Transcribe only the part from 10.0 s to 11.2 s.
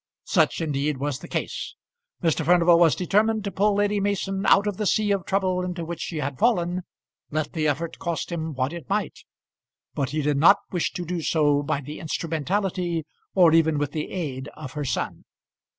he did not wish to